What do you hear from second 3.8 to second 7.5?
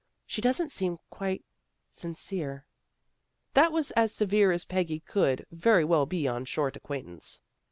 as severe as Peggy could very well be on short acquaintance.